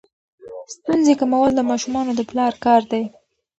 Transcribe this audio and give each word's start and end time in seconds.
ستونزې 0.75 1.13
کمول 1.21 1.49
د 1.55 1.61
ماشومانو 1.69 2.11
د 2.15 2.21
پلار 2.29 2.53
کار 2.65 2.81
دی. 2.91 3.03